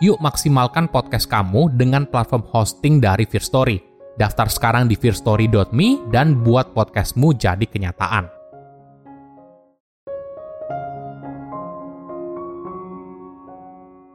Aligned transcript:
Yuk 0.00 0.16
maksimalkan 0.16 0.88
podcast 0.88 1.28
kamu 1.28 1.76
dengan 1.76 2.08
platform 2.08 2.48
hosting 2.48 3.04
dari 3.04 3.28
Fear 3.28 3.44
Story. 3.44 3.76
Daftar 4.16 4.48
sekarang 4.48 4.88
di 4.88 4.96
fearstory.me 4.96 6.08
dan 6.08 6.40
buat 6.40 6.72
podcastmu 6.72 7.36
jadi 7.36 7.68
kenyataan. 7.68 8.24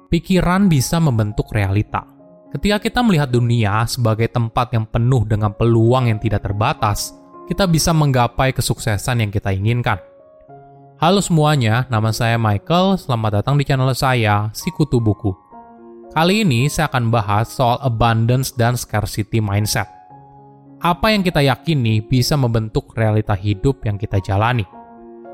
Pikiran 0.10 0.66
bisa 0.66 0.98
membentuk 0.98 1.54
realita. 1.54 2.02
Ketika 2.50 2.82
kita 2.82 3.06
melihat 3.06 3.30
dunia 3.30 3.86
sebagai 3.86 4.26
tempat 4.34 4.74
yang 4.74 4.90
penuh 4.90 5.22
dengan 5.30 5.54
peluang 5.54 6.10
yang 6.10 6.18
tidak 6.18 6.50
terbatas, 6.50 7.14
kita 7.46 7.70
bisa 7.70 7.94
menggapai 7.94 8.58
kesuksesan 8.58 9.22
yang 9.22 9.30
kita 9.30 9.54
inginkan. 9.54 10.02
Halo 10.98 11.22
semuanya, 11.22 11.86
nama 11.94 12.10
saya 12.10 12.42
Michael. 12.42 12.98
Selamat 12.98 13.44
datang 13.44 13.54
di 13.62 13.70
channel 13.70 13.94
saya, 13.94 14.50
Sikutu 14.50 14.98
Buku. 14.98 15.45
Kali 16.16 16.48
ini 16.48 16.72
saya 16.72 16.88
akan 16.88 17.12
bahas 17.12 17.52
soal 17.52 17.76
abundance 17.84 18.56
dan 18.56 18.80
scarcity 18.80 19.44
mindset. 19.44 19.84
Apa 20.80 21.12
yang 21.12 21.28
kita 21.28 21.44
yakini 21.44 22.00
bisa 22.00 22.40
membentuk 22.40 22.96
realita 22.96 23.36
hidup 23.36 23.84
yang 23.84 24.00
kita 24.00 24.24
jalani. 24.24 24.64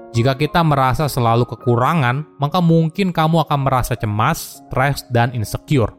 Jika 0.09 0.33
kita 0.33 0.65
merasa 0.65 1.05
selalu 1.05 1.45
kekurangan, 1.45 2.25
maka 2.41 2.65
mungkin 2.65 3.13
kamu 3.13 3.45
akan 3.45 3.59
merasa 3.61 3.93
cemas, 3.93 4.65
stres, 4.65 5.05
dan 5.13 5.29
insecure. 5.37 5.93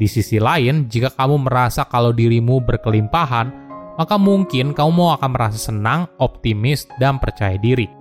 Di 0.00 0.08
sisi 0.08 0.40
lain, 0.40 0.88
jika 0.88 1.12
kamu 1.12 1.44
merasa 1.44 1.84
kalau 1.84 2.08
dirimu 2.08 2.64
berkelimpahan, 2.64 3.52
maka 4.00 4.16
mungkin 4.16 4.72
kamu 4.72 5.20
akan 5.20 5.30
merasa 5.36 5.60
senang, 5.68 6.08
optimis, 6.16 6.88
dan 6.96 7.20
percaya 7.20 7.60
diri. 7.60 7.97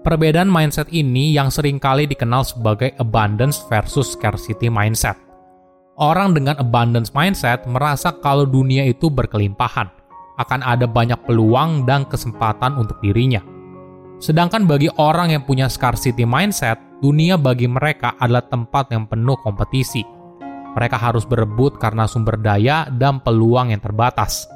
Perbedaan 0.00 0.48
mindset 0.48 0.88
ini 0.96 1.36
yang 1.36 1.52
sering 1.52 1.76
kali 1.76 2.08
dikenal 2.08 2.40
sebagai 2.40 2.96
abundance 2.96 3.60
versus 3.68 4.16
scarcity 4.16 4.72
mindset. 4.72 5.12
Orang 6.00 6.32
dengan 6.32 6.56
abundance 6.56 7.12
mindset 7.12 7.68
merasa 7.68 8.08
kalau 8.24 8.48
dunia 8.48 8.88
itu 8.88 9.12
berkelimpahan, 9.12 9.92
akan 10.40 10.60
ada 10.64 10.88
banyak 10.88 11.20
peluang 11.28 11.84
dan 11.84 12.08
kesempatan 12.08 12.80
untuk 12.80 12.96
dirinya. 13.04 13.44
Sedangkan 14.24 14.64
bagi 14.64 14.88
orang 14.96 15.36
yang 15.36 15.44
punya 15.44 15.68
scarcity 15.68 16.24
mindset, 16.24 16.80
dunia 17.04 17.36
bagi 17.36 17.68
mereka 17.68 18.16
adalah 18.16 18.48
tempat 18.48 18.88
yang 18.96 19.04
penuh 19.04 19.36
kompetisi, 19.44 20.00
mereka 20.72 20.96
harus 20.96 21.28
berebut 21.28 21.76
karena 21.76 22.08
sumber 22.08 22.40
daya 22.40 22.88
dan 22.88 23.20
peluang 23.20 23.76
yang 23.76 23.84
terbatas. 23.84 24.48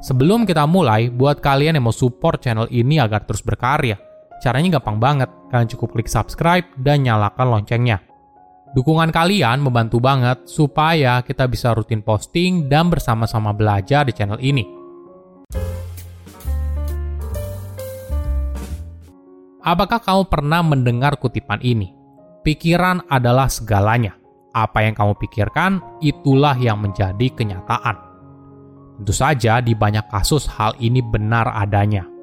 Sebelum 0.00 0.48
kita 0.48 0.64
mulai, 0.64 1.12
buat 1.12 1.44
kalian 1.44 1.76
yang 1.76 1.84
mau 1.84 1.96
support 1.96 2.40
channel 2.44 2.68
ini 2.72 3.00
agar 3.00 3.24
terus 3.24 3.40
berkarya, 3.40 3.96
caranya 4.44 4.76
gampang 4.76 5.00
banget. 5.00 5.32
Kalian 5.48 5.72
cukup 5.72 5.96
klik 5.96 6.12
subscribe 6.12 6.68
dan 6.76 7.00
nyalakan 7.00 7.48
loncengnya. 7.48 8.04
Dukungan 8.76 9.08
kalian 9.08 9.64
membantu 9.64 10.04
banget 10.04 10.44
supaya 10.44 11.24
kita 11.24 11.48
bisa 11.48 11.72
rutin 11.72 12.04
posting 12.04 12.68
dan 12.68 12.92
bersama-sama 12.92 13.56
belajar 13.56 14.04
di 14.04 14.12
channel 14.12 14.36
ini. 14.44 14.68
Apakah 19.64 20.04
kamu 20.04 20.28
pernah 20.28 20.60
mendengar 20.60 21.16
kutipan 21.16 21.64
ini? 21.64 21.96
Pikiran 22.44 23.08
adalah 23.08 23.48
segalanya 23.48 24.20
apa 24.54 24.86
yang 24.86 24.94
kamu 24.94 25.18
pikirkan, 25.18 25.82
itulah 25.98 26.54
yang 26.54 26.78
menjadi 26.78 27.26
kenyataan. 27.34 27.98
Tentu 29.02 29.10
saja, 29.10 29.58
di 29.58 29.74
banyak 29.74 30.06
kasus 30.06 30.46
hal 30.46 30.78
ini 30.78 31.02
benar 31.02 31.50
adanya. 31.50 32.13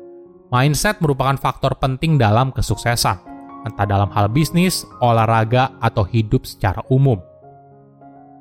Mindset 0.52 1.00
merupakan 1.00 1.40
faktor 1.40 1.80
penting 1.80 2.20
dalam 2.20 2.52
kesuksesan, 2.52 3.24
entah 3.64 3.88
dalam 3.88 4.12
hal 4.12 4.28
bisnis, 4.28 4.84
olahraga, 5.00 5.72
atau 5.80 6.04
hidup 6.04 6.44
secara 6.44 6.84
umum. 6.92 7.16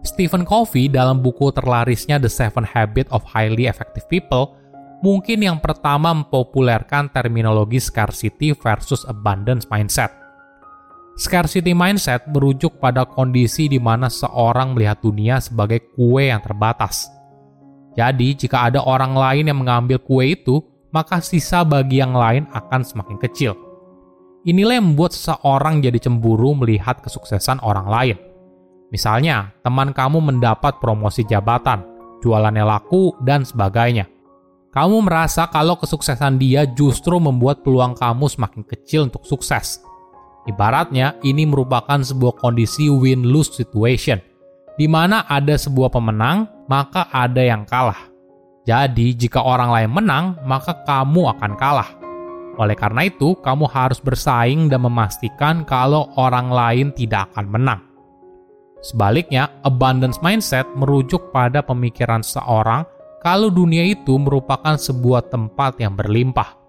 Stephen 0.02 0.42
Covey 0.42 0.90
dalam 0.90 1.22
buku 1.22 1.54
terlarisnya 1.54 2.18
The 2.18 2.26
Seven 2.26 2.66
Habits 2.66 3.14
of 3.14 3.22
Highly 3.22 3.70
Effective 3.70 4.10
People 4.10 4.58
mungkin 5.06 5.38
yang 5.44 5.62
pertama 5.62 6.10
mempopulerkan 6.10 7.14
terminologi 7.14 7.78
scarcity 7.78 8.58
versus 8.58 9.06
abundance 9.06 9.70
mindset. 9.70 10.10
Scarcity 11.14 11.76
mindset 11.76 12.26
merujuk 12.26 12.80
pada 12.82 13.06
kondisi 13.06 13.70
di 13.70 13.78
mana 13.78 14.10
seorang 14.10 14.74
melihat 14.74 14.98
dunia 14.98 15.38
sebagai 15.38 15.92
kue 15.92 16.32
yang 16.32 16.42
terbatas. 16.42 17.06
Jadi, 17.92 18.34
jika 18.34 18.66
ada 18.66 18.80
orang 18.82 19.12
lain 19.12 19.46
yang 19.52 19.58
mengambil 19.60 20.00
kue 20.00 20.32
itu, 20.32 20.64
maka 20.90 21.22
sisa 21.22 21.62
bagi 21.66 22.02
yang 22.02 22.14
lain 22.14 22.46
akan 22.50 22.80
semakin 22.82 23.18
kecil. 23.18 23.54
Inilah 24.46 24.80
yang 24.80 24.94
membuat 24.94 25.12
seseorang 25.12 25.84
jadi 25.84 25.98
cemburu 26.00 26.56
melihat 26.56 27.00
kesuksesan 27.04 27.60
orang 27.60 27.86
lain. 27.86 28.16
Misalnya, 28.90 29.54
teman 29.62 29.94
kamu 29.94 30.18
mendapat 30.18 30.82
promosi 30.82 31.22
jabatan, 31.22 31.86
jualannya 32.24 32.64
laku, 32.64 33.14
dan 33.22 33.46
sebagainya. 33.46 34.08
Kamu 34.70 35.02
merasa 35.06 35.50
kalau 35.50 35.78
kesuksesan 35.78 36.38
dia 36.40 36.66
justru 36.66 37.18
membuat 37.18 37.62
peluang 37.62 37.94
kamu 37.98 38.26
semakin 38.30 38.62
kecil 38.66 39.10
untuk 39.10 39.26
sukses 39.26 39.82
Ibaratnya, 40.50 41.20
ini 41.22 41.46
merupakan 41.46 42.02
sebuah 42.02 42.40
kondisi 42.42 42.90
win-lose 42.90 43.54
situation, 43.54 44.18
di 44.74 44.90
mana 44.90 45.22
ada 45.30 45.54
sebuah 45.54 45.94
pemenang, 45.94 46.66
maka 46.66 47.06
ada 47.14 47.38
yang 47.38 47.62
kalah. 47.62 48.09
Jadi, 48.68 49.16
jika 49.16 49.40
orang 49.40 49.70
lain 49.72 49.90
menang, 49.90 50.24
maka 50.44 50.84
kamu 50.84 51.32
akan 51.36 51.52
kalah. 51.56 51.90
Oleh 52.60 52.76
karena 52.76 53.08
itu, 53.08 53.38
kamu 53.40 53.64
harus 53.70 53.98
bersaing 53.98 54.68
dan 54.68 54.84
memastikan 54.84 55.64
kalau 55.64 56.12
orang 56.20 56.52
lain 56.52 56.92
tidak 56.92 57.32
akan 57.32 57.46
menang. 57.48 57.80
Sebaliknya, 58.84 59.48
abundance 59.64 60.20
mindset 60.20 60.68
merujuk 60.76 61.32
pada 61.32 61.64
pemikiran 61.64 62.20
seorang 62.20 62.84
kalau 63.20 63.52
dunia 63.52 63.84
itu 63.84 64.16
merupakan 64.16 64.76
sebuah 64.76 65.28
tempat 65.28 65.76
yang 65.80 65.92
berlimpah 65.92 66.60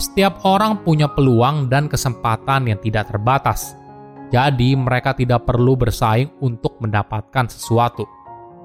setiap 0.00 0.48
orang 0.48 0.80
punya 0.80 1.12
peluang 1.12 1.68
dan 1.68 1.84
kesempatan 1.84 2.72
yang 2.72 2.80
tidak 2.80 3.12
terbatas. 3.12 3.76
Jadi, 4.32 4.72
mereka 4.72 5.12
tidak 5.12 5.44
perlu 5.44 5.76
bersaing 5.76 6.40
untuk 6.40 6.80
mendapatkan 6.80 7.52
sesuatu. 7.52 8.08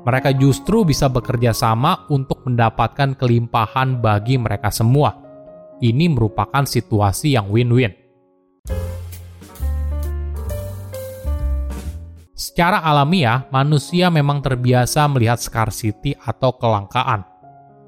Mereka 0.06 0.38
justru 0.38 0.86
bisa 0.86 1.10
bekerja 1.10 1.50
sama 1.50 2.06
untuk 2.13 2.46
mendapatkan 2.46 3.18
kelimpahan 3.18 3.98
bagi 3.98 4.38
mereka 4.38 4.69
semua. 4.69 5.18
Ini 5.81 6.13
merupakan 6.13 6.62
situasi 6.62 7.34
yang 7.34 7.50
win-win. 7.50 7.90
Secara 12.38 12.86
alamiah, 12.86 13.50
manusia 13.50 14.13
memang 14.13 14.46
terbiasa 14.46 15.10
melihat 15.10 15.42
scarcity 15.42 16.13
atau 16.13 16.54
kelangkaan 16.56 17.25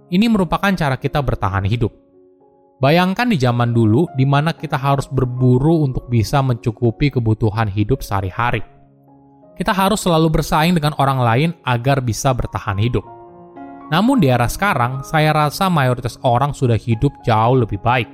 Ini 0.08 0.26
merupakan 0.32 0.72
cara 0.72 0.96
kita 0.98 1.20
bertahan 1.20 1.68
hidup. 1.68 1.92
Bayangkan 2.80 3.28
di 3.28 3.38
zaman 3.38 3.76
dulu 3.76 4.08
di 4.16 4.24
mana 4.24 4.56
kita 4.56 4.80
harus 4.80 5.06
berburu 5.06 5.84
untuk 5.84 6.08
bisa 6.08 6.40
mencukupi 6.40 7.12
kebutuhan 7.12 7.68
hidup 7.68 8.00
sehari-hari. 8.00 8.77
Kita 9.58 9.74
harus 9.74 10.06
selalu 10.06 10.40
bersaing 10.40 10.78
dengan 10.78 10.94
orang 11.02 11.20
lain 11.20 11.50
agar 11.66 11.98
bisa 12.00 12.30
bertahan 12.30 12.78
hidup. 12.78 13.02
Namun 13.90 14.22
di 14.22 14.30
era 14.30 14.46
sekarang, 14.46 15.02
saya 15.02 15.34
rasa 15.34 15.66
mayoritas 15.72 16.22
orang 16.22 16.54
sudah 16.54 16.78
hidup 16.78 17.10
jauh 17.26 17.58
lebih 17.58 17.82
baik. 17.82 18.06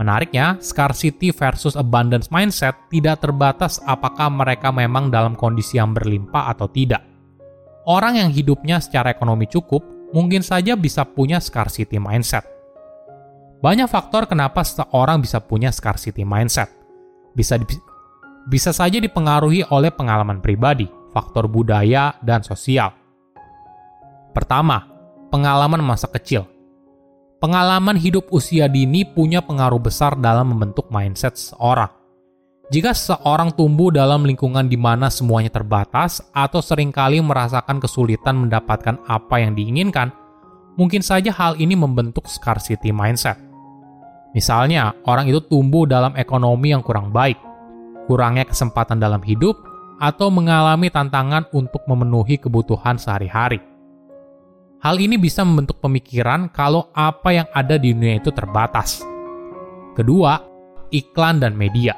Menariknya, 0.00 0.58
scarcity 0.58 1.30
versus 1.30 1.78
abundance 1.78 2.32
mindset 2.32 2.74
tidak 2.90 3.22
terbatas 3.22 3.78
apakah 3.86 4.26
mereka 4.26 4.74
memang 4.74 5.12
dalam 5.12 5.38
kondisi 5.38 5.78
yang 5.78 5.94
berlimpah 5.94 6.50
atau 6.50 6.66
tidak. 6.66 7.04
Orang 7.84 8.16
yang 8.16 8.32
hidupnya 8.32 8.80
secara 8.80 9.12
ekonomi 9.12 9.44
cukup 9.46 9.84
mungkin 10.10 10.40
saja 10.40 10.74
bisa 10.74 11.04
punya 11.04 11.38
scarcity 11.38 12.00
mindset. 12.00 12.42
Banyak 13.60 13.86
faktor 13.86 14.26
kenapa 14.26 14.64
seseorang 14.64 15.20
bisa 15.20 15.38
punya 15.44 15.68
scarcity 15.70 16.24
mindset. 16.24 16.72
Bisa 17.36 17.60
bisa 18.48 18.72
saja 18.72 19.00
dipengaruhi 19.00 19.64
oleh 19.72 19.92
pengalaman 19.92 20.40
pribadi, 20.40 20.88
faktor 21.12 21.48
budaya, 21.48 22.16
dan 22.20 22.44
sosial. 22.44 22.92
Pertama, 24.32 24.84
pengalaman 25.30 25.80
masa 25.80 26.10
kecil 26.10 26.54
pengalaman 27.44 28.00
hidup 28.00 28.32
usia 28.32 28.72
dini 28.72 29.04
punya 29.04 29.44
pengaruh 29.44 29.76
besar 29.76 30.16
dalam 30.16 30.56
membentuk 30.56 30.88
mindset 30.88 31.36
seseorang. 31.36 31.92
Jika 32.72 32.96
seseorang 32.96 33.52
tumbuh 33.52 33.92
dalam 33.92 34.24
lingkungan 34.24 34.64
di 34.64 34.80
mana 34.80 35.12
semuanya 35.12 35.52
terbatas 35.52 36.24
atau 36.32 36.64
sering 36.64 36.88
kali 36.88 37.20
merasakan 37.20 37.76
kesulitan 37.76 38.48
mendapatkan 38.48 38.96
apa 39.04 39.44
yang 39.44 39.52
diinginkan, 39.52 40.08
mungkin 40.80 41.04
saja 41.04 41.28
hal 41.36 41.60
ini 41.60 41.76
membentuk 41.76 42.24
scarcity 42.24 42.88
mindset. 42.96 43.36
Misalnya, 44.32 44.96
orang 45.04 45.28
itu 45.28 45.44
tumbuh 45.44 45.84
dalam 45.84 46.16
ekonomi 46.16 46.72
yang 46.72 46.80
kurang 46.80 47.12
baik, 47.12 47.36
kurangnya 48.06 48.48
kesempatan 48.48 49.00
dalam 49.00 49.20
hidup, 49.24 49.56
atau 50.02 50.28
mengalami 50.28 50.90
tantangan 50.90 51.46
untuk 51.54 51.86
memenuhi 51.86 52.36
kebutuhan 52.36 52.98
sehari-hari. 52.98 53.62
Hal 54.84 55.00
ini 55.00 55.16
bisa 55.16 55.46
membentuk 55.46 55.80
pemikiran 55.80 56.52
kalau 56.52 56.92
apa 56.92 57.32
yang 57.32 57.48
ada 57.56 57.80
di 57.80 57.96
dunia 57.96 58.20
itu 58.20 58.28
terbatas. 58.28 59.00
Kedua, 59.96 60.36
iklan 60.92 61.40
dan 61.40 61.56
media. 61.56 61.96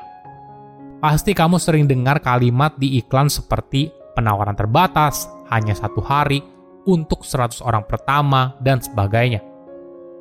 Pasti 1.03 1.35
kamu 1.35 1.59
sering 1.59 1.91
dengar 1.91 2.23
kalimat 2.23 2.79
di 2.79 3.01
iklan 3.03 3.27
seperti 3.27 3.91
penawaran 4.15 4.55
terbatas, 4.55 5.27
hanya 5.51 5.75
satu 5.75 5.99
hari, 5.99 6.41
untuk 6.87 7.27
100 7.27 7.59
orang 7.67 7.83
pertama, 7.85 8.55
dan 8.63 8.79
sebagainya. 8.79 9.56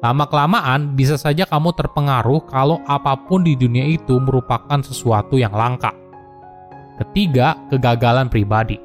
Lama-kelamaan, 0.03 0.93
bisa 0.97 1.15
saja 1.15 1.47
kamu 1.47 1.71
terpengaruh 1.75 2.43
kalau 2.51 2.83
apa 2.83 3.15
pun 3.15 3.43
di 3.43 3.55
dunia 3.55 3.87
itu 3.87 4.19
merupakan 4.19 4.79
sesuatu 4.83 5.39
yang 5.39 5.55
langka. 5.55 5.95
Ketiga, 6.99 7.55
kegagalan 7.71 8.27
pribadi. 8.27 8.79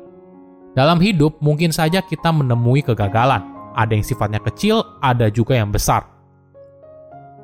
Dalam 0.75 1.03
hidup, 1.03 1.39
mungkin 1.43 1.75
saja 1.75 1.99
kita 2.03 2.31
menemui 2.31 2.83
kegagalan, 2.87 3.43
ada 3.75 3.91
yang 3.91 4.07
sifatnya 4.07 4.39
kecil, 4.43 4.83
ada 5.03 5.27
juga 5.31 5.59
yang 5.59 5.75
besar. 5.75 6.07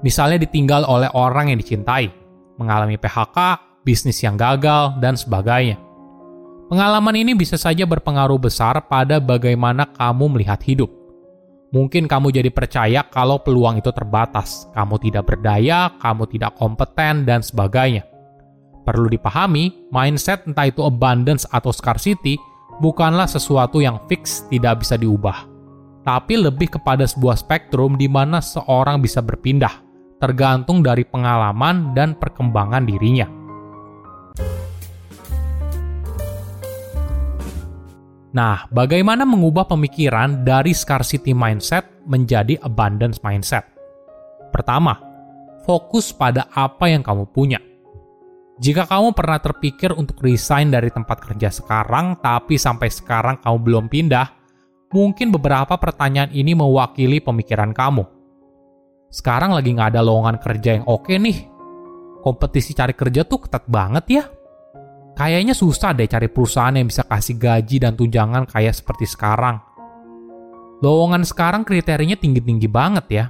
Misalnya 0.02 0.46
ditinggal 0.46 0.86
oleh 0.86 1.10
orang 1.14 1.50
yang 1.50 1.58
dicintai, 1.58 2.10
mengalami 2.58 2.94
PHK, 2.94 3.38
bisnis 3.82 4.22
yang 4.22 4.38
gagal, 4.38 4.98
dan 5.02 5.18
sebagainya. 5.18 5.78
Pengalaman 6.66 7.14
ini 7.14 7.38
bisa 7.38 7.54
saja 7.54 7.86
berpengaruh 7.86 8.42
besar 8.42 8.90
pada 8.90 9.22
bagaimana 9.22 9.86
kamu 9.86 10.34
melihat 10.34 10.58
hidup. 10.66 10.90
Mungkin 11.74 12.06
kamu 12.06 12.30
jadi 12.30 12.50
percaya 12.54 13.02
kalau 13.10 13.42
peluang 13.42 13.82
itu 13.82 13.90
terbatas, 13.90 14.70
kamu 14.74 15.02
tidak 15.02 15.26
berdaya, 15.26 15.90
kamu 15.98 16.30
tidak 16.30 16.54
kompeten, 16.54 17.26
dan 17.26 17.42
sebagainya. 17.42 18.06
Perlu 18.86 19.10
dipahami, 19.10 19.90
mindset 19.90 20.46
entah 20.46 20.70
itu 20.70 20.86
abundance 20.86 21.42
atau 21.50 21.74
scarcity 21.74 22.38
bukanlah 22.78 23.26
sesuatu 23.26 23.82
yang 23.82 23.98
fix 24.06 24.46
tidak 24.46 24.86
bisa 24.86 24.94
diubah 24.94 25.56
tapi 26.06 26.38
lebih 26.38 26.78
kepada 26.78 27.02
sebuah 27.02 27.34
spektrum 27.34 27.98
di 27.98 28.06
mana 28.06 28.38
seorang 28.38 29.02
bisa 29.02 29.18
berpindah, 29.18 29.82
tergantung 30.22 30.78
dari 30.78 31.02
pengalaman 31.02 31.90
dan 31.98 32.14
perkembangan 32.14 32.86
dirinya. 32.86 33.26
Nah, 38.36 38.68
bagaimana 38.68 39.24
mengubah 39.24 39.64
pemikiran 39.64 40.44
dari 40.44 40.76
scarcity 40.76 41.32
mindset 41.32 41.88
menjadi 42.04 42.60
abundance 42.60 43.24
mindset? 43.24 43.64
Pertama, 44.52 45.00
fokus 45.64 46.12
pada 46.12 46.44
apa 46.52 46.92
yang 46.92 47.00
kamu 47.00 47.24
punya. 47.32 47.56
Jika 48.60 48.84
kamu 48.84 49.16
pernah 49.16 49.40
terpikir 49.40 49.96
untuk 49.96 50.20
resign 50.20 50.68
dari 50.68 50.92
tempat 50.92 51.24
kerja 51.24 51.48
sekarang, 51.48 52.20
tapi 52.20 52.60
sampai 52.60 52.92
sekarang 52.92 53.40
kamu 53.40 53.56
belum 53.64 53.84
pindah, 53.88 54.36
Mungkin 54.86 55.34
beberapa 55.34 55.74
pertanyaan 55.74 56.30
ini 56.30 56.54
mewakili 56.54 57.18
pemikiran 57.18 57.74
kamu. 57.74 58.06
Sekarang 59.10 59.50
lagi 59.50 59.74
nggak 59.74 59.92
ada 59.92 60.02
lowongan 60.02 60.38
kerja 60.38 60.78
yang 60.78 60.86
oke 60.86 61.10
nih. 61.10 61.50
Kompetisi 62.22 62.70
cari 62.74 62.94
kerja 62.94 63.26
tuh 63.26 63.46
ketat 63.46 63.66
banget 63.66 64.04
ya. 64.08 64.24
Kayaknya 65.16 65.56
susah 65.56 65.96
deh 65.96 66.04
cari 66.04 66.28
perusahaan 66.28 66.76
yang 66.76 66.92
bisa 66.92 67.00
kasih 67.08 67.40
gaji 67.40 67.80
dan 67.80 67.96
tunjangan 67.96 68.44
kayak 68.44 68.76
seperti 68.76 69.08
sekarang. 69.08 69.56
Lowongan 70.84 71.24
sekarang 71.24 71.64
kriterianya 71.64 72.20
tinggi-tinggi 72.20 72.68
banget 72.68 73.06
ya. 73.08 73.24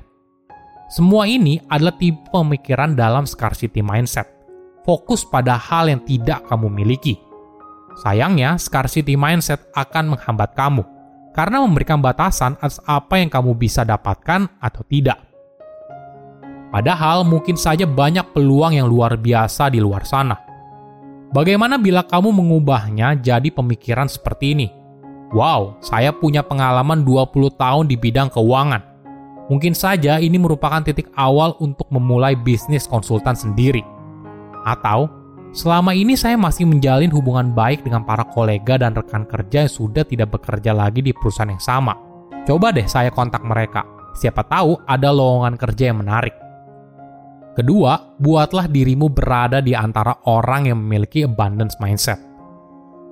Semua 0.90 1.30
ini 1.30 1.62
adalah 1.70 1.94
tipe 1.94 2.26
pemikiran 2.34 2.98
dalam 2.98 3.22
scarcity 3.22 3.86
mindset. 3.86 4.26
Fokus 4.82 5.22
pada 5.22 5.54
hal 5.54 5.86
yang 5.86 6.02
tidak 6.02 6.42
kamu 6.50 6.66
miliki. 6.70 7.22
Sayangnya, 8.02 8.58
scarcity 8.58 9.14
mindset 9.14 9.70
akan 9.74 10.14
menghambat 10.14 10.58
kamu 10.58 10.82
karena 11.34 11.62
memberikan 11.62 12.02
batasan 12.02 12.54
atas 12.58 12.82
apa 12.86 13.18
yang 13.18 13.30
kamu 13.30 13.54
bisa 13.54 13.86
dapatkan 13.86 14.46
atau 14.58 14.82
tidak. 14.90 15.22
Padahal 16.70 17.22
mungkin 17.22 17.54
saja 17.54 17.86
banyak 17.86 18.34
peluang 18.34 18.74
yang 18.74 18.90
luar 18.90 19.14
biasa 19.14 19.70
di 19.70 19.78
luar 19.78 20.02
sana. 20.02 20.45
Bagaimana 21.36 21.76
bila 21.76 22.00
kamu 22.00 22.32
mengubahnya 22.32 23.12
jadi 23.20 23.52
pemikiran 23.52 24.08
seperti 24.08 24.56
ini? 24.56 24.72
Wow, 25.36 25.76
saya 25.84 26.08
punya 26.08 26.40
pengalaman 26.40 27.04
20 27.04 27.52
tahun 27.60 27.92
di 27.92 28.00
bidang 28.00 28.32
keuangan. 28.32 28.80
Mungkin 29.52 29.76
saja 29.76 30.16
ini 30.16 30.40
merupakan 30.40 30.80
titik 30.80 31.12
awal 31.12 31.52
untuk 31.60 31.92
memulai 31.92 32.32
bisnis 32.32 32.88
konsultan 32.88 33.36
sendiri. 33.36 33.84
Atau, 34.64 35.12
Selama 35.56 35.96
ini 35.96 36.20
saya 36.20 36.36
masih 36.36 36.68
menjalin 36.68 37.08
hubungan 37.08 37.56
baik 37.56 37.80
dengan 37.80 38.04
para 38.04 38.28
kolega 38.28 38.76
dan 38.76 38.92
rekan 38.92 39.24
kerja 39.24 39.64
yang 39.64 39.72
sudah 39.72 40.04
tidak 40.04 40.36
bekerja 40.36 40.76
lagi 40.76 41.00
di 41.00 41.16
perusahaan 41.16 41.48
yang 41.48 41.62
sama. 41.64 41.96
Coba 42.44 42.76
deh 42.76 42.84
saya 42.84 43.08
kontak 43.08 43.40
mereka. 43.40 43.80
Siapa 44.12 44.44
tahu 44.44 44.76
ada 44.84 45.08
lowongan 45.08 45.56
kerja 45.56 45.88
yang 45.88 46.04
menarik. 46.04 46.45
Kedua, 47.56 48.12
buatlah 48.20 48.68
dirimu 48.68 49.08
berada 49.08 49.64
di 49.64 49.72
antara 49.72 50.12
orang 50.28 50.68
yang 50.68 50.76
memiliki 50.76 51.24
abundance 51.24 51.80
mindset. 51.80 52.20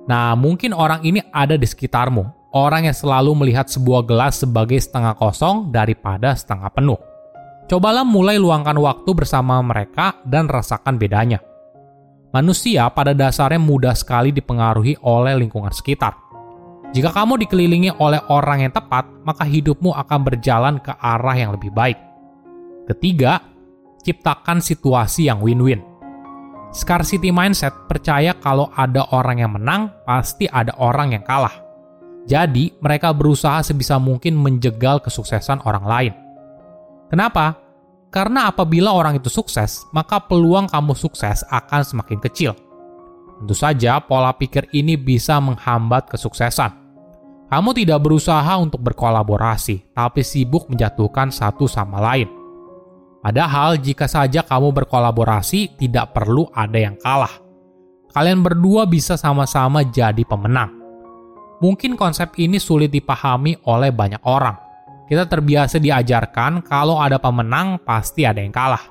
Nah, 0.05 0.37
mungkin 0.37 0.69
orang 0.69 1.01
ini 1.01 1.17
ada 1.33 1.57
di 1.57 1.65
sekitarmu, 1.65 2.53
orang 2.53 2.85
yang 2.85 2.93
selalu 2.93 3.33
melihat 3.33 3.65
sebuah 3.65 4.05
gelas 4.05 4.45
sebagai 4.45 4.77
setengah 4.77 5.17
kosong 5.17 5.73
daripada 5.73 6.37
setengah 6.37 6.69
penuh. 6.69 7.01
Cobalah 7.65 8.05
mulai 8.05 8.37
luangkan 8.37 8.77
waktu 8.77 9.09
bersama 9.17 9.57
mereka 9.65 10.21
dan 10.21 10.45
rasakan 10.45 11.01
bedanya. 11.01 11.41
Manusia 12.29 12.85
pada 12.93 13.17
dasarnya 13.17 13.57
mudah 13.57 13.97
sekali 13.97 14.29
dipengaruhi 14.29 15.01
oleh 15.01 15.33
lingkungan 15.41 15.73
sekitar. 15.73 16.13
Jika 16.93 17.09
kamu 17.09 17.41
dikelilingi 17.41 17.97
oleh 17.97 18.21
orang 18.29 18.61
yang 18.61 18.69
tepat, 18.69 19.09
maka 19.25 19.41
hidupmu 19.41 19.89
akan 19.89 20.19
berjalan 20.21 20.77
ke 20.77 20.93
arah 21.01 21.33
yang 21.33 21.57
lebih 21.57 21.73
baik. 21.73 21.97
Ketiga, 22.85 23.41
ciptakan 24.05 24.61
situasi 24.61 25.25
yang 25.25 25.41
win-win. 25.41 25.81
Scarcity 26.69 27.33
mindset 27.33 27.73
percaya 27.89 28.37
kalau 28.37 28.69
ada 28.77 29.09
orang 29.09 29.41
yang 29.41 29.57
menang, 29.57 29.89
pasti 30.05 30.45
ada 30.45 30.75
orang 30.77 31.17
yang 31.17 31.23
kalah. 31.25 31.65
Jadi, 32.29 32.77
mereka 32.81 33.09
berusaha 33.15 33.65
sebisa 33.65 33.97
mungkin 33.97 34.37
menjegal 34.37 35.01
kesuksesan 35.01 35.65
orang 35.65 35.85
lain. 35.85 36.13
Kenapa? 37.09 37.57
Karena 38.11 38.51
apabila 38.51 38.91
orang 38.91 39.19
itu 39.19 39.31
sukses, 39.31 39.87
maka 39.91 40.19
peluang 40.19 40.67
kamu 40.67 40.93
sukses 40.95 41.47
akan 41.47 41.81
semakin 41.83 42.19
kecil. 42.19 42.51
Tentu 43.39 43.55
saja, 43.55 43.99
pola 43.99 44.31
pikir 44.35 44.71
ini 44.71 44.95
bisa 44.95 45.39
menghambat 45.39 46.07
kesuksesan. 46.11 46.71
Kamu 47.45 47.71
tidak 47.77 48.01
berusaha 48.01 48.57
untuk 48.57 48.81
berkolaborasi, 48.81 49.95
tapi 49.95 50.25
sibuk 50.25 50.67
menjatuhkan 50.67 51.29
satu 51.29 51.69
sama 51.69 52.01
lain. 52.01 52.27
Padahal, 53.25 53.81
jika 53.81 54.05
saja 54.05 54.45
kamu 54.45 54.69
berkolaborasi, 54.69 55.81
tidak 55.81 56.13
perlu 56.13 56.45
ada 56.53 56.77
yang 56.77 56.93
kalah. 57.01 57.41
Kalian 58.13 58.45
berdua 58.45 58.85
bisa 58.85 59.17
sama-sama 59.17 59.81
jadi 59.81 60.21
pemenang. 60.21 60.69
Mungkin 61.57 61.97
konsep 61.97 62.37
ini 62.37 62.61
sulit 62.61 62.93
dipahami 62.93 63.57
oleh 63.65 63.89
banyak 63.89 64.21
orang, 64.29 64.53
kita 65.09 65.25
terbiasa 65.25 65.81
diajarkan 65.81 66.61
kalau 66.61 67.01
ada 67.01 67.17
pemenang 67.17 67.81
pasti 67.81 68.29
ada 68.29 68.45
yang 68.45 68.53
kalah. 68.53 68.85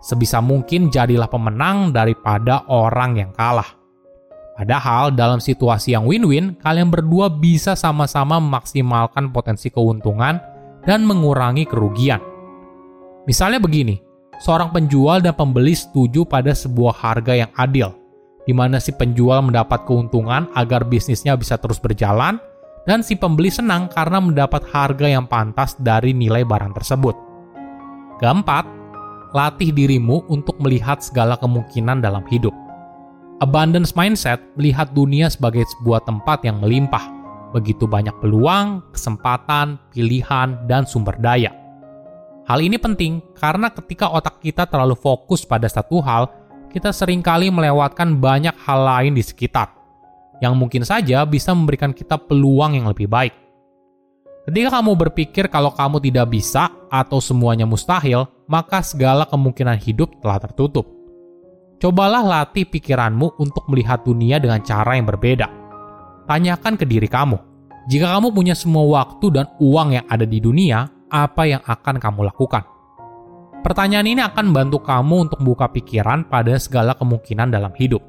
Sebisa 0.00 0.40
mungkin 0.40 0.88
jadilah 0.88 1.28
pemenang 1.28 1.92
daripada 1.92 2.64
orang 2.72 3.20
yang 3.20 3.32
kalah. 3.36 3.68
Padahal 4.56 5.12
dalam 5.12 5.44
situasi 5.44 5.92
yang 5.92 6.08
win-win, 6.08 6.56
kalian 6.56 6.88
berdua 6.88 7.28
bisa 7.28 7.76
sama-sama 7.76 8.40
memaksimalkan 8.40 9.28
potensi 9.28 9.68
keuntungan 9.68 10.40
dan 10.88 11.04
mengurangi 11.04 11.68
kerugian. 11.68 12.33
Misalnya 13.24 13.56
begini, 13.56 14.04
seorang 14.44 14.68
penjual 14.68 15.24
dan 15.24 15.32
pembeli 15.32 15.72
setuju 15.72 16.28
pada 16.28 16.52
sebuah 16.52 16.92
harga 16.92 17.32
yang 17.32 17.50
adil, 17.56 17.96
di 18.44 18.52
mana 18.52 18.76
si 18.76 18.92
penjual 18.92 19.40
mendapat 19.40 19.88
keuntungan 19.88 20.44
agar 20.52 20.84
bisnisnya 20.84 21.32
bisa 21.32 21.56
terus 21.56 21.80
berjalan, 21.80 22.36
dan 22.84 23.00
si 23.00 23.16
pembeli 23.16 23.48
senang 23.48 23.88
karena 23.88 24.20
mendapat 24.20 24.60
harga 24.68 25.08
yang 25.08 25.24
pantas 25.24 25.72
dari 25.80 26.12
nilai 26.12 26.44
barang 26.44 26.76
tersebut. 26.76 27.16
Keempat, 28.20 28.68
latih 29.32 29.72
dirimu 29.72 30.28
untuk 30.28 30.60
melihat 30.60 31.00
segala 31.00 31.40
kemungkinan 31.40 32.04
dalam 32.04 32.28
hidup. 32.28 32.52
Abundance 33.40 33.96
mindset 33.96 34.38
melihat 34.60 34.92
dunia 34.92 35.32
sebagai 35.32 35.64
sebuah 35.80 36.04
tempat 36.04 36.44
yang 36.44 36.60
melimpah, 36.60 37.08
begitu 37.56 37.88
banyak 37.88 38.12
peluang, 38.20 38.84
kesempatan, 38.92 39.80
pilihan, 39.96 40.60
dan 40.68 40.84
sumber 40.84 41.16
daya. 41.16 41.63
Hal 42.44 42.60
ini 42.60 42.76
penting 42.76 43.24
karena 43.40 43.72
ketika 43.72 44.12
otak 44.12 44.44
kita 44.44 44.68
terlalu 44.68 44.92
fokus 45.00 45.48
pada 45.48 45.64
satu 45.64 46.04
hal, 46.04 46.28
kita 46.68 46.92
sering 46.92 47.24
kali 47.24 47.48
melewatkan 47.48 48.20
banyak 48.20 48.52
hal 48.68 48.84
lain 48.84 49.16
di 49.16 49.24
sekitar 49.24 49.72
yang 50.44 50.52
mungkin 50.52 50.84
saja 50.84 51.24
bisa 51.24 51.56
memberikan 51.56 51.96
kita 51.96 52.20
peluang 52.20 52.76
yang 52.76 52.90
lebih 52.92 53.08
baik. 53.08 53.32
Ketika 54.44 54.76
kamu 54.76 54.92
berpikir 54.92 55.48
kalau 55.48 55.72
kamu 55.72 56.04
tidak 56.04 56.28
bisa 56.28 56.68
atau 56.92 57.16
semuanya 57.16 57.64
mustahil, 57.64 58.28
maka 58.44 58.84
segala 58.84 59.24
kemungkinan 59.24 59.80
hidup 59.80 60.20
telah 60.20 60.36
tertutup. 60.36 60.84
Cobalah 61.80 62.20
latih 62.20 62.68
pikiranmu 62.68 63.40
untuk 63.40 63.64
melihat 63.72 64.04
dunia 64.04 64.36
dengan 64.36 64.60
cara 64.60 65.00
yang 65.00 65.08
berbeda. 65.08 65.48
Tanyakan 66.28 66.76
ke 66.76 66.84
diri 66.84 67.08
kamu, 67.08 67.40
jika 67.88 68.16
kamu 68.16 68.36
punya 68.36 68.52
semua 68.52 68.84
waktu 69.00 69.32
dan 69.32 69.48
uang 69.60 69.96
yang 69.96 70.06
ada 70.12 70.28
di 70.28 70.40
dunia, 70.40 70.88
apa 71.08 71.48
yang 71.48 71.62
akan 71.64 72.00
kamu 72.00 72.28
lakukan? 72.28 72.64
Pertanyaan 73.64 74.04
ini 74.04 74.20
akan 74.20 74.52
membantu 74.52 74.84
kamu 74.84 75.16
untuk 75.28 75.38
membuka 75.40 75.72
pikiran 75.72 76.28
pada 76.28 76.52
segala 76.60 76.92
kemungkinan 76.92 77.48
dalam 77.48 77.72
hidup. 77.72 78.04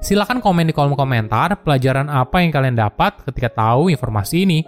Silahkan 0.00 0.40
komen 0.40 0.70
di 0.70 0.72
kolom 0.72 0.96
komentar 0.96 1.60
pelajaran 1.60 2.08
apa 2.08 2.40
yang 2.40 2.54
kalian 2.54 2.78
dapat 2.78 3.20
ketika 3.28 3.52
tahu 3.52 3.92
informasi 3.92 4.48
ini. 4.48 4.60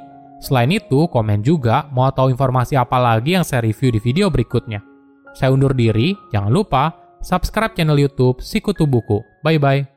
Selain 0.44 0.68
itu, 0.68 1.08
komen 1.08 1.40
juga 1.40 1.88
mau 1.92 2.08
tahu 2.12 2.32
informasi 2.32 2.76
apa 2.76 3.00
lagi 3.00 3.36
yang 3.36 3.46
saya 3.46 3.64
review 3.64 3.96
di 3.96 4.00
video 4.00 4.28
berikutnya. 4.28 4.84
Saya 5.32 5.54
undur 5.54 5.72
diri, 5.72 6.12
jangan 6.34 6.52
lupa 6.52 6.84
subscribe 7.24 7.72
channel 7.72 7.96
YouTube 7.96 8.42
Sikutu 8.44 8.84
Buku. 8.84 9.24
Bye 9.40 9.60
bye. 9.60 9.89